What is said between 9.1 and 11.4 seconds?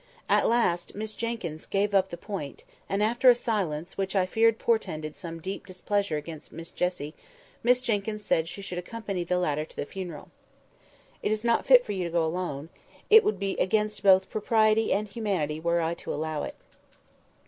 the latter to the funeral. "It